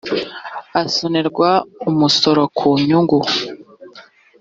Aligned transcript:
asonerwa 0.81 1.49
umusoro 1.89 2.41
ku 2.57 2.67
nyungu 2.85 3.19